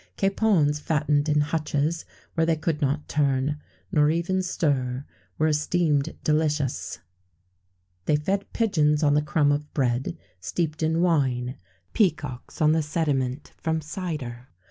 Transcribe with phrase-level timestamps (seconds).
[0.17, 3.59] Capons fattened in hutches, where they could not turn,
[3.91, 5.05] nor even stir,
[5.37, 6.97] were esteemed delicious.
[8.05, 11.55] They fed pigeons on the crumb of bread, steeped in wine;
[11.93, 14.47] peacocks on the sediment from cider.